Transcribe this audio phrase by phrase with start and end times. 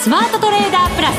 [0.00, 1.16] スマートトレーダープラス。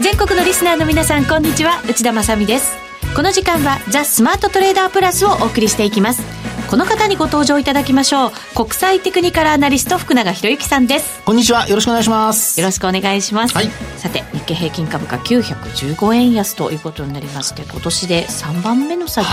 [0.00, 1.82] 全国のリスナーの皆さんこんにちは。
[1.86, 2.72] 内田まさです。
[3.14, 6.22] この時間はザ・スマートトレーダープラスをお送りしていきます。
[6.70, 8.30] この方にご登場いただきましょう。
[8.56, 11.20] 国際テクニカルアナリスト福永博之さんです。
[11.26, 11.68] こんにちは。
[11.68, 12.58] よろしくお願いします。
[12.58, 13.68] よろしくお願いします、はい、
[13.98, 19.26] さて日経平均株価915円安ということになりまして今年で3番目の下げ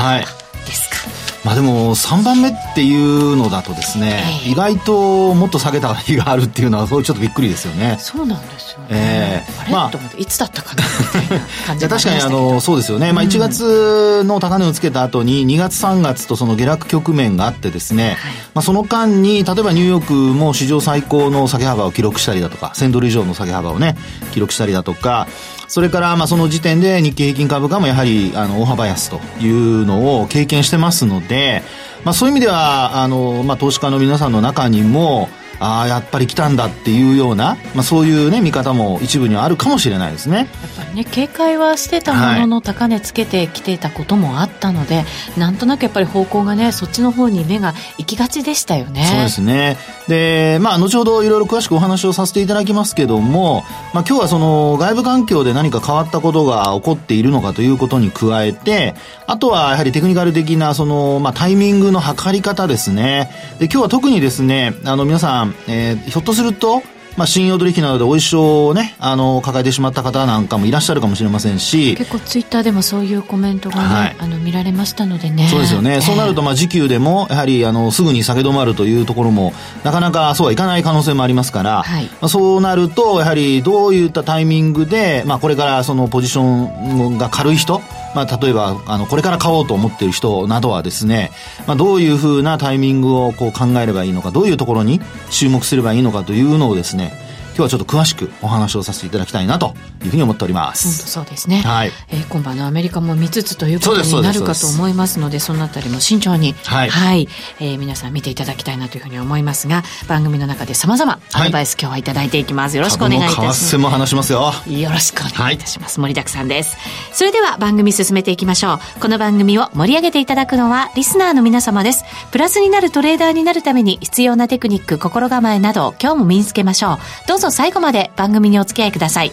[0.66, 1.17] ですか、はい
[1.48, 7.96] まあでも3番目っていうのだとですね、えー、意外ともっと下げた日があるっていうのはちょっとびっくりですよね。
[8.02, 23.96] そうなんですよね、えー、まあいつだったかなみたいな感じ確かにあの そうですよね、まあ、1月の高値をつけた後に2月3月とその下落局面があってですね、はい、まあ、その間に例えばニューヨークも史上最高の下げ幅を記録したりだとか1000ドル以上の下げ幅をね
[24.34, 25.28] 記録したりだとか
[25.68, 31.62] それから、まあ、その時点で日経平均株価もやはり、あの、大幅安というのを経験してますので、
[32.06, 40.38] まあ、そういう意味では、あの、まあ、投資家の皆さんの中にも、ああやっぱり来たんだっていうような、まあ、そういうね見方も一部にはあるかもしれないですね。
[40.38, 45.02] やっぱりね警戒はしてたものの高値つけてきてたこともあったので、は
[45.36, 49.06] い、なんとなくやっぱり方向がねそっちの方に目が行きがちでしたよね。
[49.06, 49.78] そうですね。
[50.08, 53.64] でまあ後ほどいろいろ詳しくお話をさせていただきますけども、
[53.94, 63.30] まあ、今日はその外部環境で何か変わったことが起こっているのかということに加えてあとはやはりテクニカル的なその、まあ、タイミングの測り方ですね。
[63.60, 66.82] で今日は特にですねあの皆さんえー、ひょっとすると、
[67.18, 71.96] まあ、信用取引などでお衣装をね、あの、抱えてしまった方なんかもいらっしゃるかもしれませんし。
[71.96, 75.48] 結構ツイッターでもそういうコメントがね、はい、あの、見られましたのでね。
[75.48, 75.96] そうですよね。
[75.96, 79.52] えー、そうなると、まあ、時給でも、やはり、あの、すぐに下げ止まるというところも、
[79.84, 87.82] なかなかそうはいかない可能性もありますから、はい、まあ、そうなると、やはり、どういったタイミングで、まあ、これからそのポジションが軽い人、
[88.16, 91.32] まあ、例えば、あの、これから買おうと思っている人などはですね、
[91.66, 97.14] まあ、どういうふうなタイミングをこう考えればいいのか、どういうところに注目すればいいのかというのをですね、
[97.58, 100.88] 日はちょっと詳しくお話をさせていただきたいなというふうに思っております。
[100.88, 101.62] 本当そうですね。
[101.62, 101.92] はい。
[102.10, 107.28] えー、今晩のアメリカも見つつということになるかと思いますので、そのあたりも慎重に、はい、はい、
[107.60, 112.78] えー、皆さん見ていただきたいなというふうに思いますが、番組の中で様々アドバイス、今日はいただいていきます。
[112.78, 113.78] よろしくお願いいたします。
[113.78, 114.52] も話しますよ。
[114.68, 116.00] よろしくお願いいたします。
[116.00, 116.78] 盛りだくさんです。
[117.12, 118.80] それでは番組進めていきましょう。
[119.00, 122.04] この番組を盛り上げていただくのはリスナーの皆様です。
[122.32, 126.98] プラスになるトレーダーになるために必要なテクニック、心構えなど今日も身につけましょう。
[127.28, 129.32] どうぞ最後まで番番組にお付き合いください。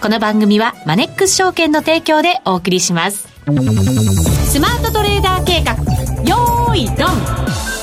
[0.00, 3.28] この番組はマネックス証券の提供でお送りします。
[3.44, 5.74] スマートトレーダー計画、
[6.22, 7.75] よーい、ドン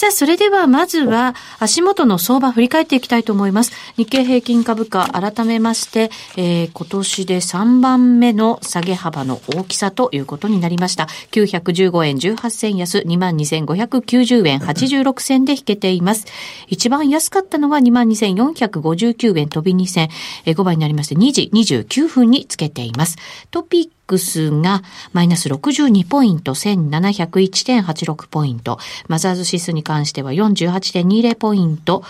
[0.00, 3.72] さあ、それではまずは足元の相場振り返っていきたいと思います。
[3.98, 11.04] 日経平均株価改めまして、えー、今年で3番目の下げ幅の大きさということになりました。
[11.32, 16.24] 915円18銭安、22,590円86銭で引けています。
[16.68, 20.08] 一番安かったのが22,459円飛び2銭、
[20.46, 23.18] えー、5倍になりまして2時29分につけています。
[23.50, 24.82] トピッククスが
[25.12, 28.80] マイナス62ポイント、1701.86ポイント。
[29.06, 32.02] マザーズ指数に関しては48.20ポイント、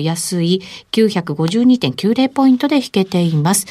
[0.00, 3.68] 安い952.90ポイントで引けています。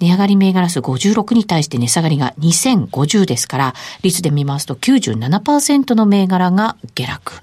[0.00, 7.34] 値上がり銘柄数56に対して値下がりが2050ですから、率で見ますと97%の銘柄が下落。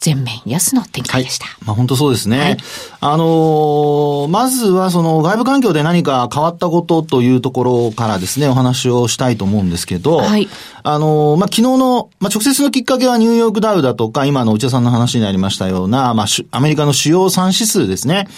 [0.00, 1.46] 全面安の展開でした。
[1.46, 2.38] はい、まあ本当そうですね。
[2.38, 2.56] はい、
[3.00, 10.48] あのー、まずはその外部環境で何か変わったことというところからですね、お話をしたいと思うんですけど、はい、
[10.84, 18.28] あのー、まあ昨日の、まあ直接のきっかけはニューヨークダウだとか、今の内田さんの話になりましたような、まあアメリカの主要3指数ですね。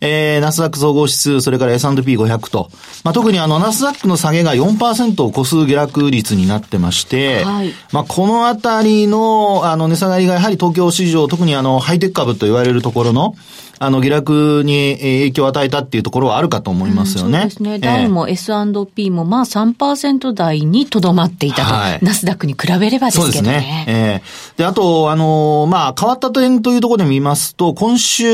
[0.00, 2.70] えー、ナスダック総合指数、それから S&P500 と、
[3.02, 13.34] まあ特にあのナスダックの下げが4%を超す下落率になってまして、はい、まあこのあたりのあの値下がりがやはり東京市市場、特にあの、ハイテク株と言われるところの、
[13.78, 17.42] あの、下落に影響を与えたっていうところはあるかと思いますよね。
[17.44, 17.78] うん、そうですね。
[17.78, 21.74] ダウも S&P もまあ3%台にとどまっていたと。
[21.74, 23.32] はい、ナスダックに比べればですけどね。
[23.32, 23.84] そうですね。
[23.88, 28.26] えー、で、あと、あのまあ、変わった点というところで見ますと、今週、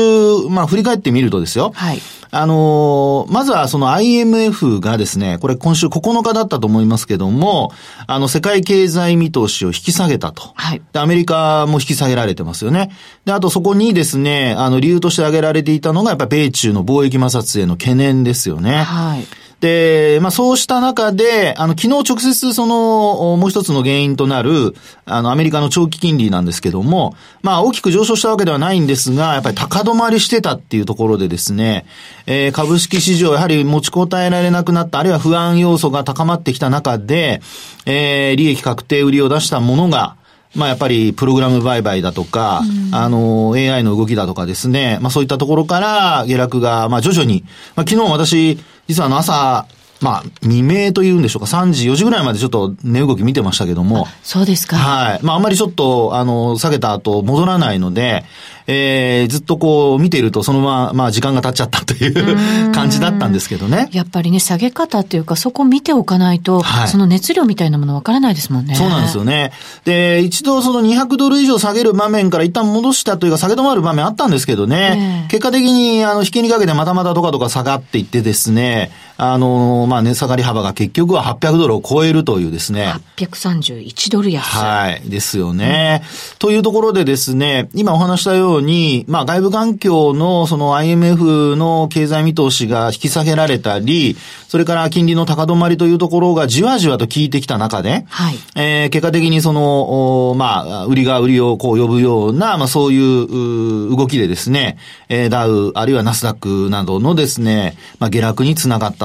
[0.49, 1.71] まあ、振り返ってみるとですよ。
[1.75, 2.01] はい。
[2.31, 7.71] あのー、まずはその IMF がですね、これ今週9日だったと思いますけども、
[8.07, 10.51] あの世界経済見通しを引き下げたと。
[10.55, 10.81] はい。
[10.91, 12.91] で、アメリカも引き下げられてますよね。
[13.23, 18.83] で、あとそこにですね、あの理由として挙げられていたのがやっぱ米中の貿易摩擦への懸念ですよね。
[18.83, 19.25] はい。
[19.61, 31.85] で、まあそうした中で、あの、昨日直接その、もう一つの原因となる、あの、アメリカの長期金利なんですけども、まあ大きく上昇したわけではないんですが、やっぱり高止まりしてたっていうところでですね、
[32.27, 37.41] えー、株式市場やはり持ちこたえられなくなった、あるいは不安要素が高まってきた中で、
[37.85, 40.17] えー、利益確定売りを出したものが、
[40.55, 47.43] まあやっぱりプログラム売買だとか、うん、あの、AI の動きだとかですね、まあそういったところから下落が、まあ徐々に、
[47.75, 49.67] まあ昨日私、実はあの朝、
[50.01, 54.07] まあ、未明というんでしょうか、3時、4時ぐらいまでちょっと値動き見てましたけども。
[54.23, 54.77] そうですか。
[54.77, 55.19] はい。
[55.23, 58.25] まあ、あんまりちょっと、あの、下げた後戻らないので、
[58.67, 63.89] えー、ずっとこう見ているとそのまま、まあ時間が経っちゃったという感じだったんですけどね。
[63.91, 68.75] やっぱりね、下げ方っていうかそこ見ておかないと、はい、その熱量みたいなものわからないですもんね。
[68.75, 69.51] そうなんですよね。
[69.83, 82.93] で、一度その200ドル以上下げる場面から一旦戻したというか下げ止まる場面あったんですけどね、えー、結果的にあの引きにかけてまたまたとかとか下がっていってですね、あの、まあ値下がり幅が結局は800ドルを超えるというですね。
[83.17, 84.43] 831ドル安。
[84.43, 85.01] はい。
[85.09, 86.01] ですよね。
[86.03, 94.17] うん、というところでですね、今お話したように、まあ外部環境のその IMF の経済見通しが引き下げられたり、
[94.49, 98.35] それから金利の高止まりというところがじわじわと効いてきた中で、はい。
[98.55, 104.77] えー、結果的にその、まあ、売りが売りをこう呼ぶような、まあそういう動きでですね、
[105.07, 109.04] えー、ダウ、あるいはナスダックなどのですね、まあ下落につながった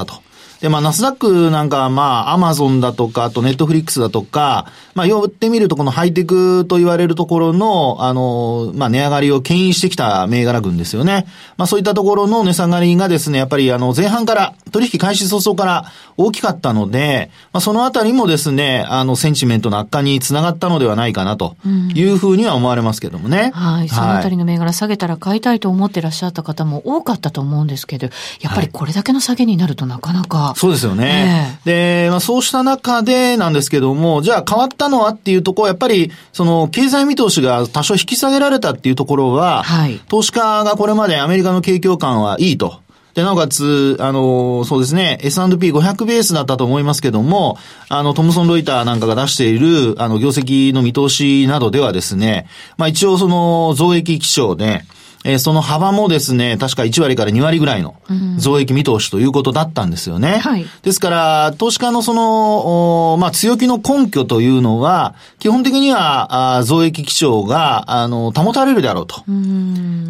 [0.61, 11.25] で、まあ、ナスダックなんか、まあ、アマゾンだとか、あとネットフリックスだとか、まあ、言ってみると、このハイテクと言われるところの、あの、まあ、値上がりを牽引してきた銘柄群ですよね。
[11.57, 21.55] まあ、そういったところの値下がりがですね、やっぱり、あの、前半から、取引開始早々から大きかったので、まあ、そのあたりもですね、あの、センチメントの悪化につながったのではないかな、と
[21.95, 23.51] いうふうには思われますけどもね。
[23.55, 23.89] はい。
[23.89, 28.09] そのあたりの銘柄下げたら買いたいと思ってらっしゃった方も多かったと思うんですけど、
[28.41, 30.50] やっぱりこれだけの下げになるとなかなか。
[30.55, 31.59] そうですよね。
[31.65, 42.81] で、まあ、そうした中でなんですけども、じゃあ変わったのはっていうところ、やっぱり、その、経済見通しが多少引き下げられたっていうところは、はい、投資家がこれまでアメリカの景況感はいいと。
[43.13, 47.57] で、なおかつ、あの、そうですね、S&P500 ベースだったと思いますけども、
[47.89, 54.83] あの、トムソン・ロイターなんかが出している、あの、業績の見通しなどではですね、まあ一応その、増益基調で、
[55.23, 57.95] えー、その幅もですね、確か1割から2割ぐらいの
[58.37, 60.39] 増益見通しということだったんですよね。
[60.39, 69.23] はい、ですから、投資家のその、まあ、強気の根拠というのは、基本的には、あ増益基調が、あの、保たれるであろうと。
[69.27, 69.31] う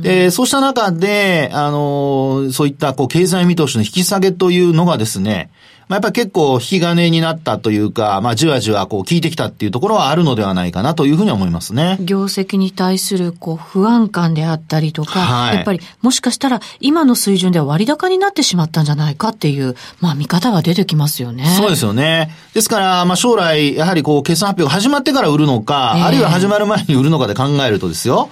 [0.01, 5.49] で、そうした中で、あの、そういった、こう、経済見通しの引き下げというのがですね、
[5.91, 11.97] まあ、やっぱり結構引き金になったというか、まあ、じわじわこう効いてきたっていうところはあるのではないかなというふうに思いますね。
[11.99, 21.45] 業績に対するこう不安感であったりとか、はい、やっぱりもしかしたら今の水準では割高になってしまったんじゃないかっていう、まあ見方が出てきますよね。
[21.57, 22.33] そうですよね。
[22.53, 28.29] ですから、まあ将来、やはりこう決算発表が始まってから売るのか、えー、あるいは始まる前に売るのかで考えるとですよ。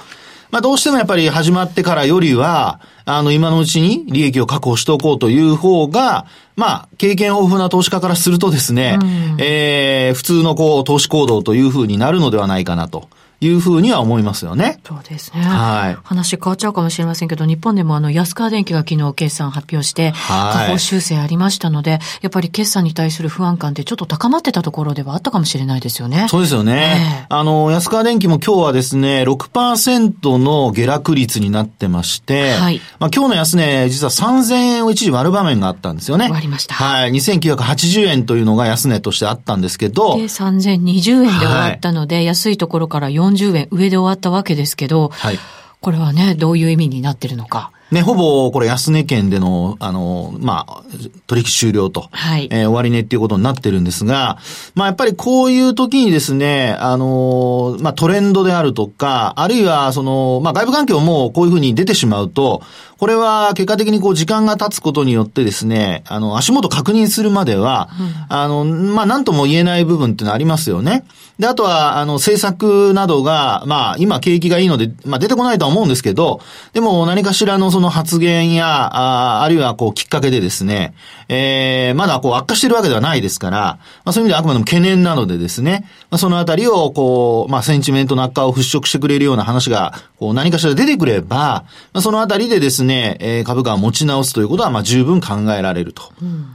[0.51, 6.25] まあどうしてもやっぱり始まってからよりは、あの今のうちに利益を確保しておこうという方が、
[6.59, 13.07] まあ経験豊富な投資家からするとですね、うん、えー、普通のこう投資行動というふうになるのではないかなと。
[13.41, 14.79] いうふうには思いますよね。
[14.85, 15.41] そうですね。
[15.41, 15.97] はい。
[16.03, 26.27] 話変わっちゃうかもしれませんけど、日本でもあの、安川電機が昨日決算発表して、下方修正ありましたので、やっぱり決算に対する不安感ってちょっと高まってたところではあったかもしれないですよね。
[26.29, 27.25] そうですよね。
[27.29, 32.81] えー、あの、安川電機も今日はですね、6%の下落率になってまして、はい。
[32.99, 36.27] まあ今日の安値、実は3000円を一時割る場面があったんですよね。
[36.29, 36.75] 割りました。
[36.75, 37.11] はい。
[37.11, 45.39] 2980円というのが安値としてあったんですけど、で、3020円で終わったので、はい、安いところから4 40円上で終わったわけですけど、はい、
[45.81, 47.71] これはね、どういう意味になってるのか。
[47.91, 50.83] ね、ほぼ、これ安値圏での、あの、まあ、
[51.25, 52.47] 取引終了と、はい。
[52.51, 54.37] えー、終値っていうことになってるんですが、
[54.75, 62.61] まあ、やっぱりこういう時にですね、あの、まあ、トレンドであるとか、あるいは、その、まあ、外部環境もこういうふうに出てしまうと、
[62.99, 71.05] これは結果的にこう時間が経つことによってですね、あの、足元確認するまでは、うん、あの、まあ、なんとも言えない部分っていうのはありますよね。
[71.39, 76.41] で、あとは、あの、政策などが、まあ、今景気がいいので、まあ、出てこないとは思うんですけど、
[76.73, 80.93] でも何かしらのその発言や、ああるいはこう、きっかけでですね、
[81.29, 96.03] えー、まだこう、悪化してるわけではないですから、まあ、そういう意味ではあくまでも懸念なのでですね、まあ、そのあたりを、こう、まあ、センチメントの悪化を払拭してくれるような話が、こう、何かしら出てくれば、まあ、そのあたりでですね、えー、株価を持ち直すということは、まあ、十分考えられると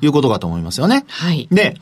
[0.03, 0.97] いうことかと思いますよね。
[0.97, 1.49] うん、はい。
[1.51, 1.81] で、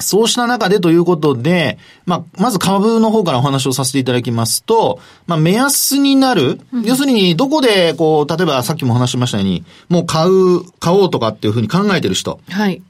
[0.00, 12.40] そうした中でということで、まあ、まず株の方からお話をさせていただきますと、まあ、目安になる、うん、要するに、どこで、こう、例えばさっきも話しましたように、もう買う、買おうとかっていうふうに考えてる人。
[12.48, 12.82] はい。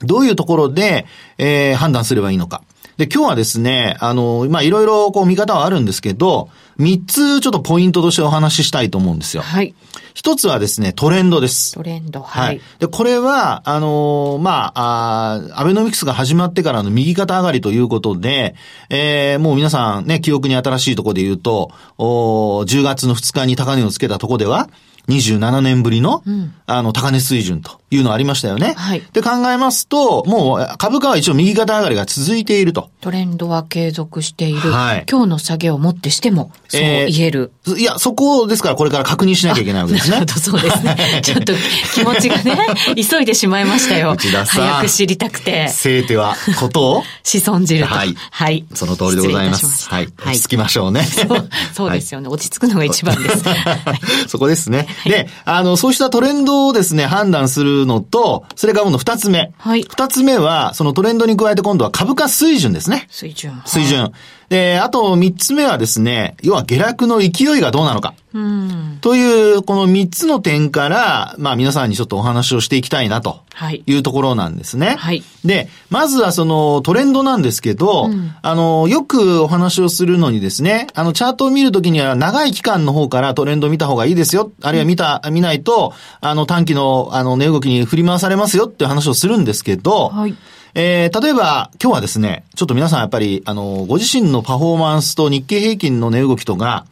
[0.00, 1.06] どういうところで、
[1.38, 2.62] えー、判断すればいいのか。
[2.98, 9.42] で、今日はですね、あの、まあ、いろいろこう見方はあるんですけど、三つちょっとポイントとしてお話ししたいと思うんですよ。
[9.42, 9.74] はい。
[10.14, 11.74] 一つはですね、トレンドです。
[11.74, 12.46] トレンド、はい。
[12.46, 18.54] はい、で、これは、あのー、まあ、あアベノミクスが始まってからの右肩上がりということで、
[18.90, 24.68] えー、もう皆さんね、記憶に新しいところで言うと、お10月の2日に高値をつけたところでは、
[25.08, 28.74] 27年ぶりの、うん、あの、高値水準というのありましたよね。
[28.76, 29.02] はい。
[29.12, 32.90] で考えますと、もう株価は一応右肩上がりが続いていると。
[33.00, 34.70] トレンドは継続している。
[34.70, 35.06] はい。
[35.10, 37.52] 今日の下げをもってしても、そう言える。
[37.66, 40.18] えー、いや、そこですからこれから確認しなきゃいけないわけですね。
[40.18, 40.96] なるほど、そうですね。
[41.24, 41.52] ちょっと
[41.94, 42.58] 気持ちがね、
[42.96, 44.12] 急いでしまいましたよ。
[44.12, 44.66] 内田さん。
[44.66, 45.68] 早く知りたくて。
[45.68, 47.94] せいては、ことを子孫汁と。
[47.94, 48.14] はい。
[48.30, 48.64] はい。
[48.74, 49.88] その通りでございます。
[49.88, 50.08] はい。
[50.26, 51.04] 落ち着きましょうね。
[51.04, 52.28] そう、そうですよね。
[52.28, 53.44] 落ち着くのが一番です。
[54.28, 54.86] そこですね。
[55.04, 59.52] で、あの、そうしたトレンドをですね、判断するのと、それから今度二つ目。
[59.58, 59.82] はい。
[59.82, 63.06] 二つ目は、そのトレンドに加えて今度は株価水準ですね。
[63.10, 63.62] 水準。
[63.66, 64.12] 水準。
[64.48, 68.14] で、あと三つ目はですね、要は下落の勢いがどうなのか。
[68.32, 68.98] うん。
[69.00, 73.40] という、この三つの点から、まあ皆さんにちょっとお話をしていきたいなと。
[73.52, 73.82] はい。
[73.86, 74.96] いうところなんですね。
[74.98, 75.22] はい。
[75.44, 84.52] で、まずはそのトレンドなんですけど、うん、あの、よくお話をするのにですね、あの、チャートを見るときには長い期間の方からトレンドを見た方がいいですよ。
[84.62, 90.36] あるいは見た、見ないと、あの、短期の、あの、値動きに振り回されますよっていう話をするんですけど、はい。
[90.74, 96.84] えー、例えば、今日はですね、ちょっと皆さんやっぱり、あの、ご自身のパフォーマンスと日経平均の値動きとが、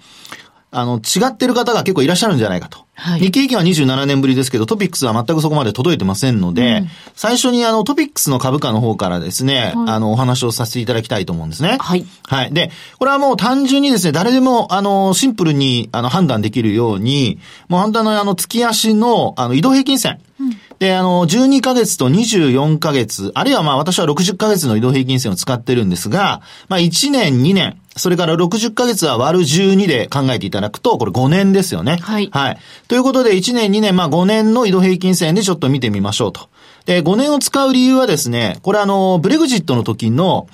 [0.73, 2.85] あの、違ってる方が結構いらっしゃるんじゃないかと。
[2.95, 11.79] はい、日経平均は27年ぶりですけど、トピックスは全くそこまで届いてませんので、うん、最初にあの、トピックスの株価の方からですね、はい、あの、お話をさせていただきたいと思うんですね。
[11.81, 12.05] はい。
[12.27, 12.53] はい。
[12.53, 20.21] で、これはもう単純にですね、誰でも、あの、シンプルに、あの、判断できるように、もう判断のあの、月足の、あの、移動平均線。
[20.41, 31.99] うんで、あの、12ヶ月と24ヶ月、あるいはまあ私は60ヶ月の移動平均線を使ってるんですが、まあ1年、2年、それから60ヶ月は割る12で考えていただくと、これ5年ですよね。
[32.03, 32.29] はい。
[32.31, 32.59] はい。
[32.89, 36.49] ということで、1年、2年、まあ5年の移動平均線でちょっと見てみましょうと。
[36.85, 40.47] で、5年を使う理由はですね、これあの、ブレグジットの時の、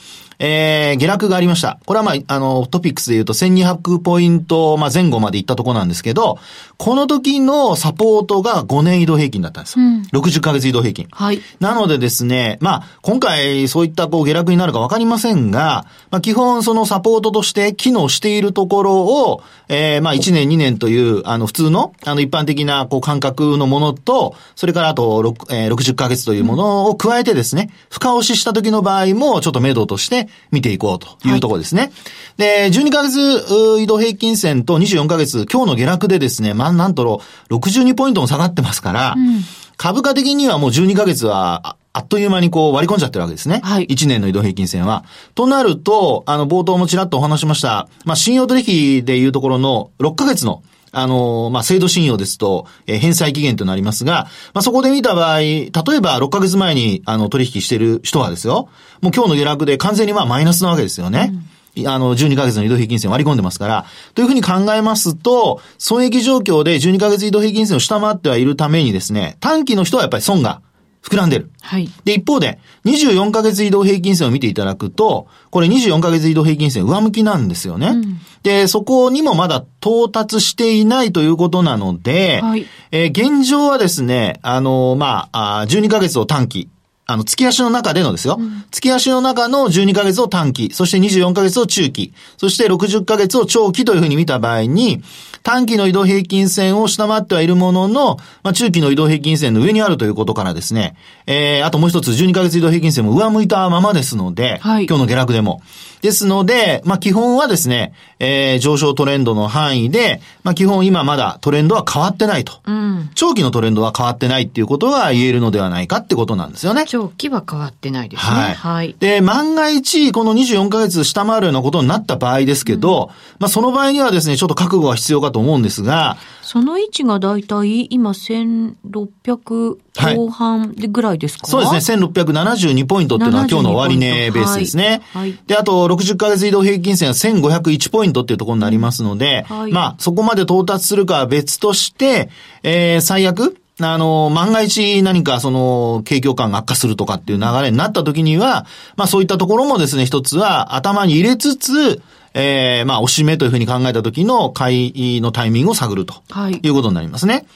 [0.44, 1.78] えー、下落がありました。
[1.86, 6.38] これはまあ、あの、トピックスで言うと1200ポイント、まあ、前後まで行ったとこなんですけど、
[6.78, 9.84] この時のサポートが5年移動平均だったんですよ。
[9.84, 11.06] うん、60ヶ月移動平均。
[11.12, 11.40] はい。
[11.60, 31.82] なのでですね、まあ、今回そういったこう下落になるかわかりませんが、まあ、基本そのサポートとして機能しているところを、えー、まあ、1年2年という、あの、普通の、あの、一般的なこう感覚のものと、それからあと、えー、60ヶ月というものを加えてですね、深押しした時の場合も、ちょっと目処として、見ていこうというところですね。
[31.82, 31.92] はい、
[32.36, 39.40] で、12ヶ月移動平均線と24ヶ月、今日の下落でですね、まあ、なんと62ポイントも下がってますから、うん、
[39.76, 43.60] 株価的にはもう12ヶ月は、あっという間にこう割り込んじゃってるわけですね。
[43.62, 43.86] はい。
[43.86, 45.04] 1年の移動平均線は。
[45.34, 48.64] となると、あの、冒頭もちらっとお話しました、まあ、信用取
[48.98, 50.62] 引でいうところの6ヶ月の
[50.92, 58.68] あの、まあ、制度信用ですと、えー、返済期限となりますが、まあ、そこで見た場合、例えば6ヶ月前に、あの、取引してる人はですよ、
[59.00, 61.32] もう今日の下落で完全にまあ、マイナスなわけですよね。
[61.76, 70.60] うん、あの、12ヶ月の移動平均線割り込んでますから、というふうに考えますと、損益状況で12ヶ月移動平均線を下回ってはいるためにですね、短期の人はやっぱり損が
[71.02, 71.50] 膨らんでる。
[71.60, 71.88] はい。
[72.04, 77.88] で、一方で、24ヶ月移動平均線を見ていただくと、これ24ヶ月移動平均線上向きなんですよね。
[77.88, 86.68] うん、で、そこにもまだ到達していないということなので、はい、えー、現状はですね、あのー、まあ、12ヶ月を短期、
[87.06, 88.36] あの、月足の中でのですよ。
[88.38, 95.02] うん、月足の中の12ヶ月を短期、そして24ヶ月を中期、そして60ヶ月を長期というふうに見た場合に、
[95.42, 105.62] 短期の移動平均線を下回ってはいるものの、まあ、中期の移動平均線の上にあるということからですね、えー、あともう一つ12ヶ月移動平均線も上向いたままですので、はい、今日の下落でも。
[106.02, 112.60] ですので、まあ、基本はですね、えー、上昇トレンドの範囲で、まあ、基本今まだトレンドは変わってないと。
[112.66, 116.84] うん、長期のトレンドは変わってないっていうことが言えるのではないかってことなんですよね。
[116.88, 118.30] 長期は変わってないですね。
[118.30, 118.54] はい。
[118.54, 129.78] はい、で、万が一、この24ヶ月下回るようなことになった場合ですけど、うん、まあ、その場合にはですね、ちょっと覚悟が必要かと思うんですが、その位置がだいたい今1600
[130.16, 132.04] 後半でぐらいですか、はい、そうですね。
[132.04, 135.02] 1672ポイントっていうのは今日の終値ベースですね。
[135.12, 135.38] はい。
[135.46, 142.28] で、あと60ヶ月移動平均線は1501ポイントっていうところになりますので、はい、まあ、そこまで到達するかは別として、
[142.62, 152.02] えー、最悪、あの、万が一何かその、景況感が悪化するとかっていう流れになった時には、まあそういったところもですね、一つは頭に入れつつ、
[152.34, 156.14] ええー、まあ、おしめというふうに考えた時の買いのタイミングを探ると。
[156.30, 156.60] はい。
[156.62, 157.46] いうことになりますね。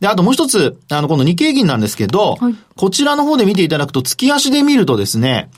[0.00, 5.50] で、あともう一つ、あの、この日経銀なんですけど、はい、こちらの方で見ていただくと、月足で見るとですね、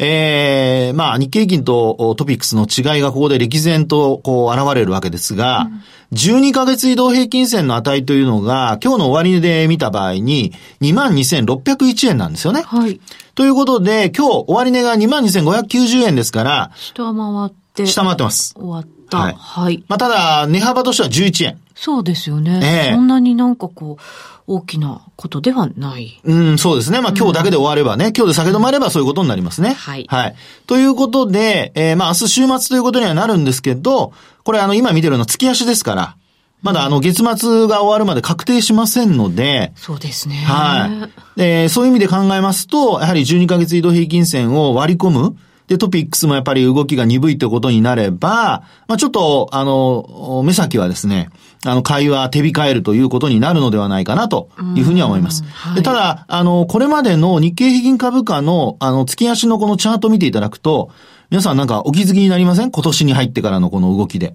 [0.00, 5.68] ええー、まあ、日経平均とトピックスの違いがここで歴然とこう現れるわけですが、
[6.12, 12.62] うん、12ヶ月移動平均線の値というのが、今日の終値で見た場合に、22,601円なんですよね。
[12.62, 13.00] はい。
[13.34, 17.86] ということで、今日終値が22,590円ですから、下回って。
[17.86, 18.54] 下回ってます。
[18.54, 19.18] 終わった。
[19.18, 19.34] はい。
[19.36, 21.58] はい、まあ、ただ、値幅としては11円。
[21.74, 22.60] そうですよね。
[22.62, 24.02] ええー、そんなになんかこう、
[24.48, 26.20] 大きなことではない。
[26.24, 27.02] うん、そうですね。
[27.02, 29.74] まあ今日だけで終わればね、うん、今日で酒止まればそういうことになりますね。
[29.74, 30.06] はい。
[30.08, 30.36] はい。
[30.66, 34.12] ということで、えー、まあ明日週末ということにはなるんですけど、
[34.44, 36.16] これあの今見てるのは月足ですから、
[36.62, 40.36] まだあの月末が終わるまで確定しませんので、そうですね。
[40.36, 41.42] はい。
[41.42, 45.36] えー、そういう意味で考えますと、やはり12ヶ月移動平均線を割り込む、
[45.68, 51.30] で、トピックスもやっぱり動きが鈍いってことになれば、まあちょっと、あの、目先はですね、
[51.64, 55.44] あの、会話手控えるということになるのではないかなというふうには思います。
[55.44, 60.90] はい、ただ、あの、これまでの日経平均株価の、あの、月足のこのチャートを見ていただくと、
[61.30, 62.70] 皆さんなんかお気づきになりません？
[62.70, 64.34] 今年に入ってからのこの動きで。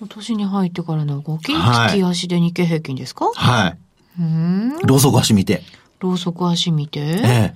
[0.00, 3.30] 今年に入ってからの動き、はい、月足で日経平均ですか？
[3.32, 3.78] はい。
[4.18, 4.78] うん。
[4.84, 5.62] ローソク足見て。
[6.00, 7.00] ローソク足見て。
[7.00, 7.54] ええ。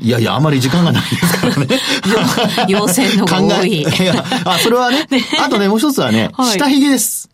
[0.00, 1.66] いやいや、あまり時間がないですからね。
[2.68, 3.82] 要請のが多い。
[3.82, 5.06] いや、あ、それはね。
[5.10, 7.28] ねあとね、もう一つはね、はい、下髭です。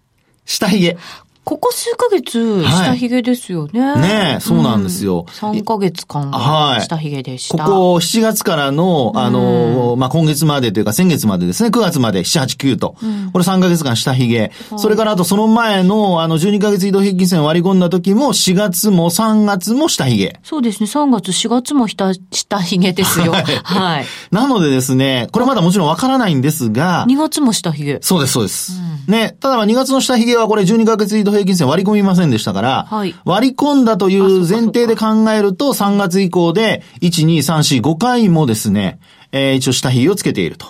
[0.46, 0.96] 下髭。
[1.44, 3.80] ここ数ヶ月、下髭ですよね。
[3.80, 5.20] はい、ねそうなんですよ。
[5.20, 6.82] うん、3ヶ月間、はい。
[6.82, 7.64] 下髭でした。
[7.64, 12.94] ここ7月からの、あの、まあ、今月までというか先月までですね、9月まで7、8、9と。
[13.02, 14.52] うん、これ3ヶ月間下髭。
[14.76, 20.38] それからあとその前の、あの、12ヶ月移動平均線割り込んだ時も、4月も3月も下髭。
[20.44, 23.32] そうですね、3月、4月も下、下髭ですよ。
[23.32, 23.42] はい。
[23.62, 27.06] はい、なのでですね、これまだもちろんわからないんですが。
[27.08, 27.98] 2月も下髭。
[28.02, 28.72] そうです、そうです。
[28.72, 39.00] うん、ね、ただまあ2月の下髭はこれ12ヶ月移動平均線割り込みませんでしたから、はい、割り込んだという前提で考えると、3月以降で、1、2、3、4、5回もですね、
[39.32, 40.66] えー、一応下髭をつけていると。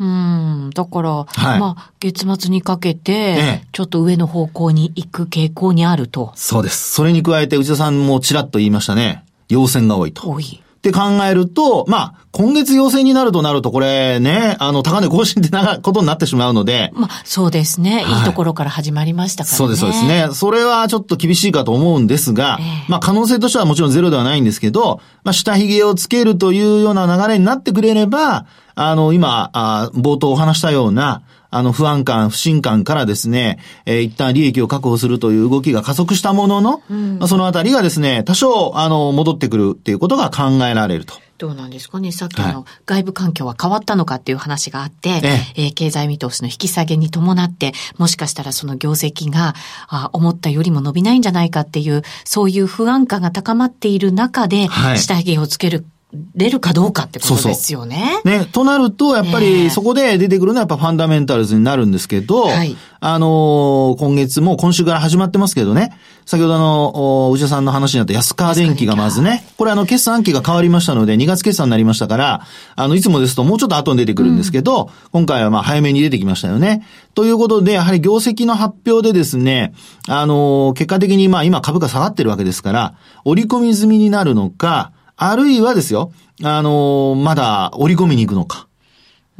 [0.00, 0.70] うん。
[0.74, 6.32] だから、はい、まあ、月末にかけて、ちょっと上の方向に行く傾向にあると。
[6.36, 6.92] そうです。
[6.92, 9.24] それに加えて、内田さんもちらっと言いましたね。
[9.48, 10.28] 陽線が多いと。
[10.28, 10.62] 多い。
[10.78, 16.92] って考えると、まあ、今月要請になるとなると、これね、あの、高値更新ってな ことになってしまうので。
[16.94, 18.20] まあ、そうですね、はい。
[18.20, 19.56] いいところから始まりましたからね。
[19.56, 20.28] そうです、そうですね。
[20.32, 41.14] それはちょっと厳しいかと思うんですが、えー、まあ、可能性としてはもちろんゼロではないんですけど、まあ、下髭をつけるというような流れになってくれれば、あの、今、あ冒頭お話したような、あの、不安感、不信感からですね、えー、一旦利益を確保するという動きが加速したものの、うん、そのあたりがですね、多少、あの、戻ってくるっていうことが考えられると。
[41.38, 42.10] どうなんですかね。
[42.10, 49.54] さっきの外部環境は変わったのかっていう話があって、はい、ええー、経済見通しの引き下げに伴って、もしかしたらその業績が
[49.88, 55.86] あ思ったよりも伸びないんじゃないかっていう、そういう不安感が高まっている中で、下髭をつける
[56.34, 58.22] れるかどうかってことですよね。
[58.24, 58.46] そうそうね。
[58.46, 65.92] となると、やっぱりそこで出てくるのはやっぱファンダメンタルズになるんですけど、はい、あのー、今月も今週から始まってますけどね、
[66.24, 76.86] 先ほどの、内田さんの話になった安川電機がまずね、これあの、決算期が変わりましたので、2月決算になりましたから、あの、いつもですともうちょっと後に出てくるんですけど、うん、今回はまあ早めに出てきましたよね。
[77.14, 79.74] ということで、やはり業績の発表でですね、
[80.06, 82.94] あのー、結果的にまあ今株価下がってるわけですから、
[83.26, 86.12] 折り込み済みになるのか、あるいはですよ、
[86.44, 88.68] あのー、まだ折り込みに行くのか。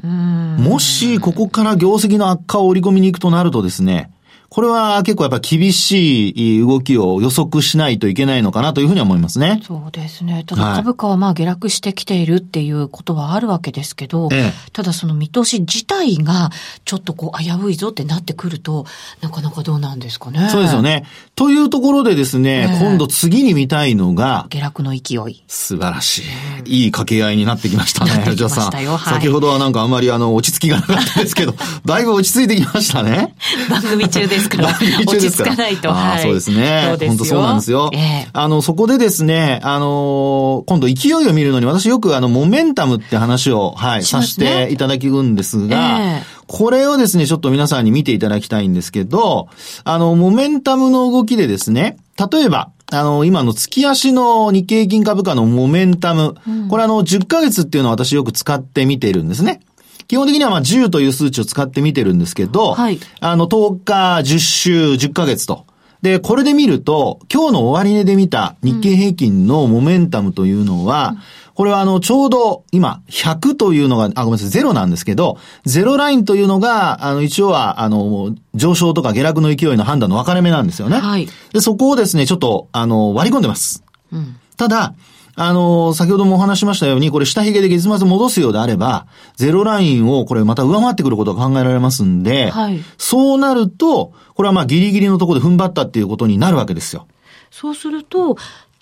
[0.02, 4.10] もし、ここから業績の悪化を織り込みに行くとなるとですね、
[4.58, 9.60] これは結構やっぱ厳しい動きを予測しないといけないのかなというふうに思いますね。
[9.62, 10.42] そうですね。
[10.44, 16.50] ただ株価はまあ下落してきているっていうことはあるわけですけど、ええ、ただその見通し自体が
[16.84, 18.84] ちょっとこう危ういぞってなってくると、
[19.20, 20.48] なかなかどうなんですかね。
[20.50, 21.06] そうですよね。
[21.36, 25.44] というところでですね、え、今度次に見たいのが、下落の勢い。
[25.46, 26.24] 素晴らし
[26.66, 26.84] い。
[26.84, 28.70] いい掛け合いになってきましたね、藤田さん。
[28.72, 31.54] はい、先ほどはなんかあんまりあの落ち着きがなかったですけど、
[31.86, 33.36] だいぶ落ち着いてきましたね。
[33.70, 34.72] 番組中で ですから、
[35.06, 35.90] 落ち着かないと。
[35.90, 36.96] はい、そうですね。
[37.06, 37.90] 本当そうなんですよ。
[37.92, 49.48] えー、あの、そこでですね、あのー、今度勢いを見るのに私よくあの、モメンタムって話を、はい、させていただくんですが、えー、これをですね、ちょっと皆さんに見ていただきたいんですけど、
[49.84, 51.96] あの、モメンタムの動きでですね、
[52.32, 59.60] 例えば、あの、今の月足の日経平均株価のモメンタム、うん、これあの、10ヶ月っていうのを私よく使って見ているんですね。
[60.08, 65.66] 基本的にはまあ10という数値を使って見てるんですけど、はい、あの10日、10週、10ヶ月と。
[66.02, 71.18] で、これで見ると、今日の終値で見た日経平均のモメンタムというのは、うん、
[71.54, 80.98] これはあの、ちょうど今、100というのが、あ、ごめんなさい、ゼロなんですけど、ゼロラインというのが、あの、一応は、あの、上昇とか下落の勢いの判断の分かれ目なんですよね。
[80.98, 81.28] はい。
[81.52, 83.82] で、そこをですね、ちょっと、あの、割り込んでます。
[84.12, 84.36] うん。
[84.56, 84.94] ただ、
[85.40, 97.06] あの、先ほどもお話しましたように、これ下髭で月末戻すようであれば、ゼロラインをこれまた上回ってくることが考えられますんで、はい、そうなると、これはまあギリギリのところで踏ん張ったっていうことになるわけですよ。
[97.52, 98.36] そうすると、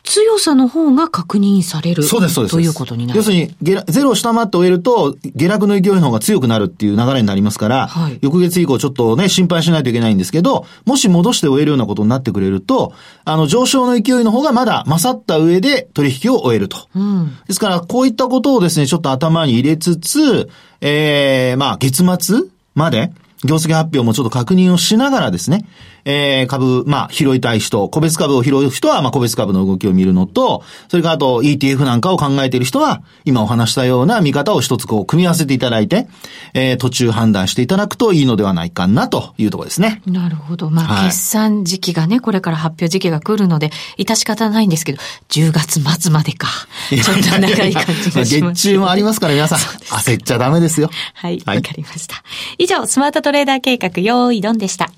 [0.07, 2.05] 強さの方が確認される。
[2.05, 2.53] そうです、そうです。
[2.53, 3.19] ということになる。
[3.19, 16.89] 要するに、ゼロを下回って終えると、下落の勢いの方が強くなるっていう流れになりますから、はい、翌月以降ちょっとね、心配しないといけないんですけど、もし戻して終えるようなことになってくれると、あの、上昇の勢いの方がまだ勝った上で取引を終えると。
[16.95, 20.49] うん、ですから、こういったことをですね、ちょっと頭に入れつつ、
[20.81, 22.45] ええー、まあ、月末
[22.77, 23.13] まで、
[23.45, 25.67] 業績発表もちょっと確認をしながらですね、
[26.07, 36.07] えー、株、まあ、拾いたい人、個別株を拾う人は、まあ、個別株の動きを見るのと、それからあと ETF なんかを考えている人は、今お話したような見方を一つこう、組み合わせていただいて、
[36.55, 40.01] えー、途中判断していただくといいのではないかな、というところですね。
[40.07, 40.71] なるほど。
[40.71, 46.47] まあ、はい、決算時期がね、これから発表時期が来るので、致し方ないんですけど、10月末までか。
[46.91, 48.55] ちょっと長い感じがします。
[48.55, 50.89] 月中もありますから、皆さん、焦っちゃダメですよ。
[51.15, 52.23] はい、わ、はい、かりました。
[52.59, 54.91] 以上、スマートトレーダー計画、用意ドンでした。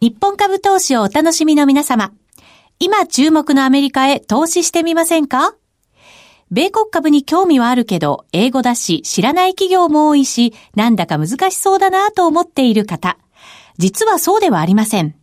[0.00, 2.12] 日本株投資をお楽しみの皆様。
[2.78, 5.54] 今注目のアメリカへ投資してみませんか？
[6.50, 13.18] 米国株に興味はあるけど、英語だし、知らない企業も多いし、なんだか難しそうだなと思っている方。
[13.78, 15.16] 実はそうではありません。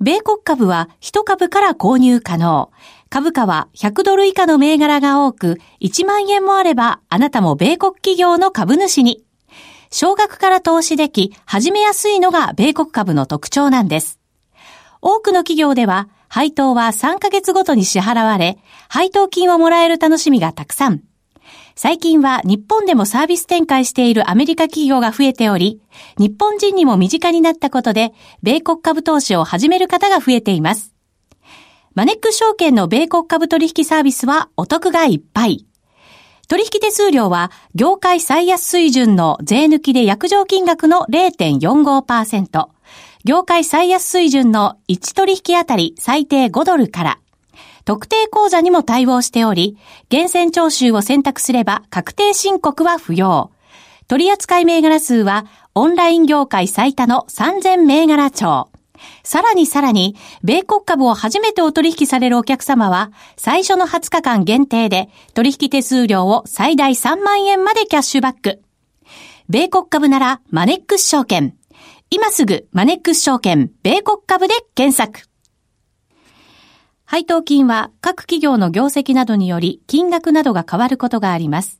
[0.00, 2.70] 米国株は1株から購入可能。
[3.08, 9.24] 株価は100ドル以下の銘柄が多く、1万円もあれば、あなたも米国企業の株主に。
[9.90, 14.20] 少額から投資でき、始めやすいのが米国株の特徴なんです。
[15.02, 21.02] 多くの企業では、配当は3ヶ月ごとに支払われ、配当金をもらえる楽しみがたくさん。
[21.74, 25.80] 最近は日本でもサービス展開しているアメリカ企業が増えており、
[26.18, 30.94] 日本人にも身近になったことで、米国株投資を始める方が増えています。
[31.94, 35.66] マネック証券の米国株取引サービスはお得がいっぱい。
[36.50, 42.66] 取引手数料は業界最安水準の税抜きで約定金額の0.45%、
[43.24, 47.20] 業界最安水準の1取引あたり最低5ドルから、
[47.84, 53.52] 特定口座にも対応しており、厳選徴収を選択すれば確定申告は不要。
[54.08, 58.70] 取扱銘柄数はオンライン業界最多の3000銘柄帳。
[59.22, 68.62] さらにさらに、米国株を初めてお取引されるお客様は、最初の20日間限定で、取引手数料を最大3万円までキャッシュバック。
[69.48, 71.54] 米国株なら、マネックス証券。
[72.10, 75.30] 今すぐ、マネックス証券、米国株で検索。
[77.10, 81.79] 配当金は各企業の業績などにより金額などが変わることがあります。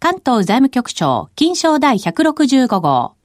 [0.00, 3.16] 関東財務局長、金賞第165号。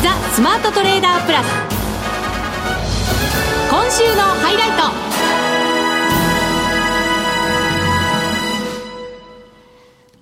[0.00, 1.46] ザ・スマートトレーダープラス。
[3.68, 4.76] 今週のハイライト。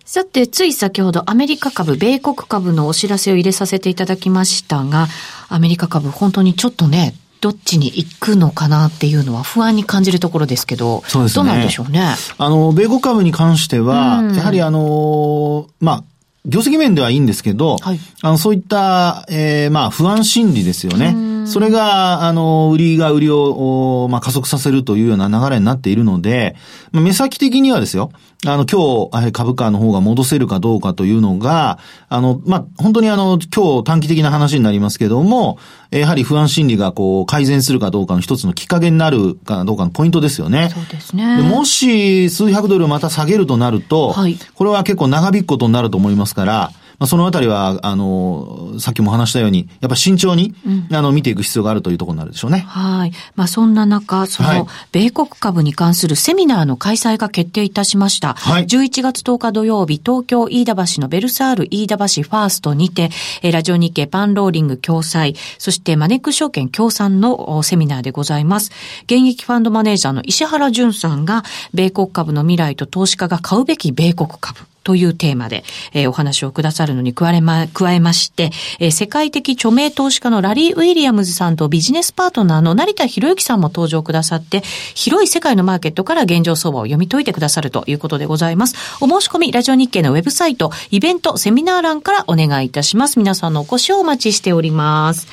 [0.07, 5.09] さて、つい先ほどアメリカ株、米国株のお知らせを入れさせていただきましたが、
[5.51, 7.15] アメリカ株本当にちょっとね、
[7.45, 11.45] どっちに行くのかなっていうのは不安に感じるところですけど、そうですね。
[11.45, 12.15] どうなんでしょうね？
[12.39, 16.05] あの、米国株に関しては、うん、やはりあの、まあ、
[16.47, 21.15] 業績面ではいいんですけど、はい、あのそういった、えー、まあ不安心理ですよね。
[21.47, 26.57] それが、あの、売りが売りを、まあ、加速させるというような流れになっているので、
[26.93, 28.11] まあ、目先的にはですよ、
[28.47, 31.79] あの、今日、株価の方が戻せるかどうかというのが、
[32.09, 35.59] あの、まあ、本当にあの、今日短期的な話になりますけども、
[35.91, 40.71] やはり不安心理がこう、改善するかどうかの一つのきっかけになるかどうかのポイントですよね。
[40.75, 41.39] そうですね。
[41.43, 52.65] もし、数百ドルまた下げるとなると、はい、これは結構長引くことになると思いますから、まあ、そのあたりは、あの、さっきも話したように、やっぱ慎重に、うん、あの、見ていく必要があるというところになるでしょうね。
[52.69, 53.13] はい。
[53.35, 58.35] まあ、そんな中、その、米国株に関するセミナーの開催が決定いたしました。
[58.35, 58.67] はい。
[58.67, 63.11] 11月10日土曜日、東京飯田橋のベルサール飯田橋ファーストにて、
[63.43, 68.71] えラジオ日経パンローリング共催、そしてマネック証券協賛のセミナーでございます。
[69.05, 74.61] 現役ファンドマネージャーの石原淳さんが、米国株の未来と投資家が買うべき米国株。
[74.85, 84.63] というテーマで、えー、お話をくださるのに加えま、加えまして、えー、世界的著名投資家のラリー・ウィリアムズさんとビジネスパートナーの成田博之さんも登場くださって、
[84.95, 88.77] 広い世界のマーケットから現状相場を読み解いてくださるということでございます。
[89.01, 93.19] お申し込み、ラジオ日経のウェブサイト、イベント、セミナー欄からお願いいたします。
[93.19, 95.27] 皆さんのお越しをお待ちしております。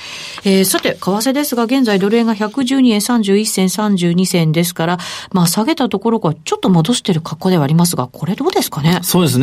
[0.46, 4.98] えー、さて、為替ですが、現在ドル円が112円31銭32銭ですから、
[5.34, 9.00] まあ下げたところがちょっと戻してる格好ではありますが、これどうですかね？
[9.04, 9.41] そうですね。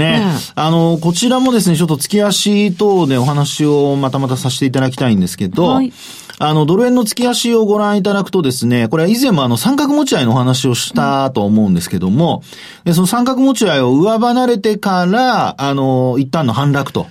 [0.54, 5.92] あの、こちらもですね、ちょっと月足等でお話をまたまたさせていただきたいんですけど、はい、
[6.38, 12.42] あの、ドル円の月足をご覧いただくとですね、これは以前もあの三角持ち合いのお話をしたと思うんですけども、
[12.84, 17.06] うん、その三角持ち合いを上離れてから、あの、一旦の反落と。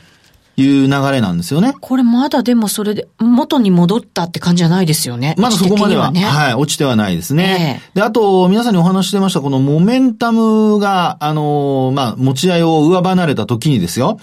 [0.58, 1.74] いう流れなんですよね。
[1.80, 5.36] これまだでもそれで元に戻ったって感じじゃないですよね。
[5.38, 7.82] まだそこまでは、はね、はい、落ちてはないですね。
[7.86, 14.17] えー、で、あと、皆さんにお話してました、このモメンタムが、あのー、まあ、持ち合いを上離れた時にですよ。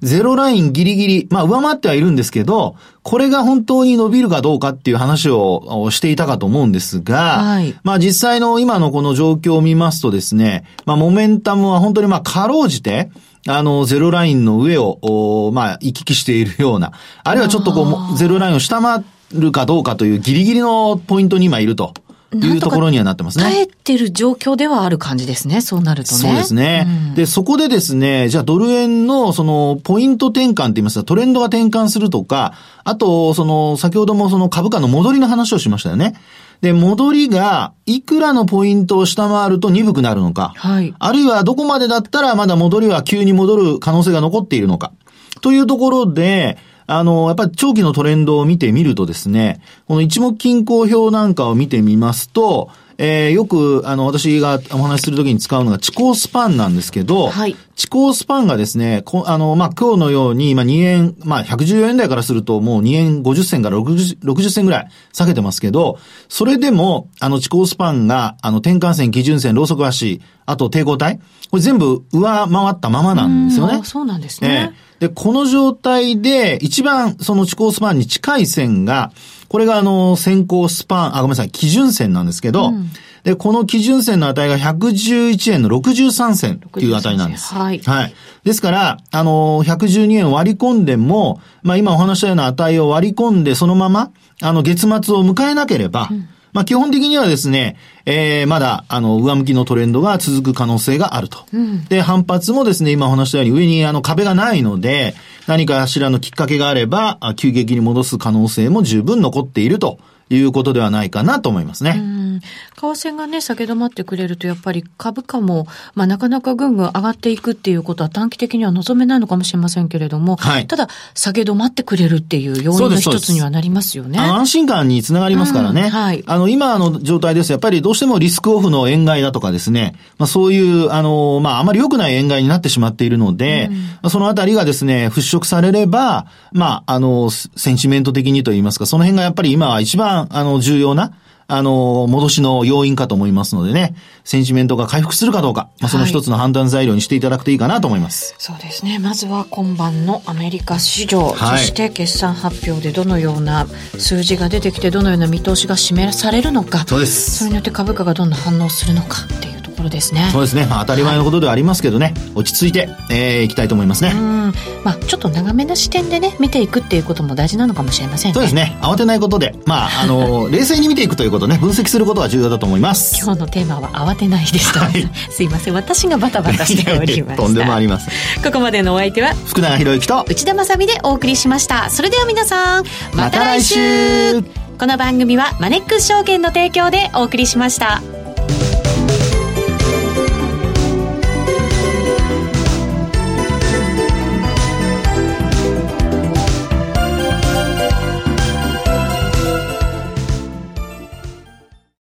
[0.00, 13.10] ゼロラインギリギリ、まあ上回ってはいるんですけど、これが本当に伸びるかどうかっていう話をしていたかと思うんですが、はい、まあ実際の今のこの状況を見ますとですね、まあモメンタムは本当にまあかろうじて、
[13.46, 16.92] あの、ゼロラインの上を、まあ、行き来しているような、
[17.24, 21.94] あるいはちょっとこう、ゼロラインを下回るかどうかというギリギリのポイントに今いると。
[22.36, 23.44] いうところにはなってますね。
[23.44, 25.60] 耐えてる状況ではある感じですね。
[25.60, 26.18] そうなるとね。
[26.18, 26.86] そうですね。
[27.08, 36.14] うん、で、そこでですね、じゃあドル円のそのポイント転換って言いますか、トレンドが転換するとか、あと、その、先ほどもその株価の戻りの話をしましたよね。
[36.60, 40.52] で、戻りが、いくらのポイントを下回ると鈍くなるのか。
[40.56, 40.94] はい。
[40.98, 44.92] あるいはどこまでだったらまだ戻りは急に戻る可能性が残っているのか。
[45.40, 52.70] というところで、あの、やっぱり長期のトレンドを見てみるとですね、この一目均衡表なんかを見てみますと、
[53.02, 57.56] えー、よく、あの、私がお話しするときに使うのが、地高スパンなんですけど、はい。
[57.74, 73.80] 地高スパンがですね、こあの、まあ、今日のように、今2円、まあ、114円台からすると、もう2円50銭から 60, 60銭ぐらい下げてますけど、それでも、あの、地高スパンが、あの、転換線、基準線、ローソク足、あと抵抗体、これ全部上回ったままなんですよね。
[73.82, 74.74] そうなんですね。
[75.00, 79.10] えー、で、この状態で、一番その地高スパンに近い線が、
[79.50, 82.90] これがあの、先行スパン、あ、ごめんなさい、基準線なんですけど、うん
[83.24, 87.52] で、この基準線の値が111円の63銭っていう値なんです。
[87.52, 87.78] はい。
[87.80, 88.14] はい。
[88.44, 94.10] ですから、あの、112円割り込んでも、まあ今お話したような値を割り込んで、そのまま、
[94.40, 101.44] あの、月末を迎えなければ、うんまあ基本的にはですね、えー、まだ、あの、上向きのトレンドが続く可能性があると。
[101.52, 105.14] うん、で、反発もですね、今お話したように上にあの壁がないので、
[105.46, 109.98] 何かしらのきっかけがあれば、急激に戻す可能性も十分残っていると
[110.30, 111.96] いうことではないかなと思いますね。
[111.98, 112.40] うん。
[112.40, 124.18] 為替がね、下げ止まってくれると、やっぱり株価も、まあ、なかなかぐんぐん上がっていくっていうことは短期的には望めないのかもしれませんけれども、はい、ただ、下げ止まってくれるっていう要因の一つにはなりますよね。
[124.18, 125.82] 安心感につながりますからね。
[125.82, 126.24] うん、はい。
[126.26, 127.52] あの、今の状態です。
[127.52, 141.12] やっぱりどうしてもリスクオフの円買いだとかですね、まあ、そういう、あの、まあ、あまり良くない円買いになってしまっているので、うん、まあ、そのあたりがですね、払拭されれば、まあ、あの、センチメント的にと言いますか、その辺がやっぱり今は一番、あの、重要な、
[141.50, 148.34] あの、戻しの要因かと思いますのでね、センチメントが回復するかどうか、まあ、その一つの判断材料にしていただくといいかなと思います。
[148.34, 149.00] はい、そうですね。
[149.00, 153.66] まずは今晩のアメリカ市場、はい、そして決算発表でどのような
[153.98, 157.38] 数字が出てきて、どのような見通しが示されるのか、そうです。
[157.38, 159.49] それによって株価がどんな反応するのかっていうと
[159.80, 160.28] ころですね。
[160.32, 160.66] そうですね。
[160.66, 164.12] まあ、当たり前のことではありますけどね、はい、落ち着いて、えー、いきたいと思いますね。
[164.14, 164.52] うん。
[164.84, 168.34] まあ、ちょっと長めな視点でね、見ていくっていうことも大事なのかもしれませんね。
[168.34, 168.76] そうですね。
[168.80, 173.16] 慌てないことで、まあ、あの、 冷静に見ていくということね、分析することが重要だと思います。
[173.22, 174.80] 今日のテーマは慌てないでした。
[174.80, 175.74] はい、すいません。
[175.74, 177.42] 私がバタバタしておりました。
[177.42, 178.42] とんでもありません。
[178.42, 181.90] ここまでのお相手は、福永博之と内田まさでお送りしました。
[181.90, 184.42] それでは皆さん、また来週ま、
[184.78, 188.19] この番組はマネックス証券の提供でお送りしました。